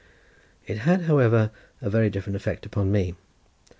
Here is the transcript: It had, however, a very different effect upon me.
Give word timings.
It 0.65 0.79
had, 0.79 1.03
however, 1.03 1.51
a 1.79 1.87
very 1.87 2.09
different 2.09 2.35
effect 2.35 2.65
upon 2.65 2.91
me. 2.91 3.13